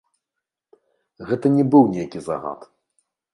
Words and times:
Гэта 1.31 1.47
не 1.59 1.63
быў 1.75 1.83
нейкі 1.97 2.19
загад. 2.29 2.59